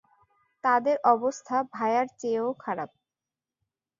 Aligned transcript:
তাদের 0.63 0.95
অবস্থা 1.05 1.57
ভায়ার 1.73 2.07
চেয়েও 2.19 2.49
খারাপ। 2.59 2.89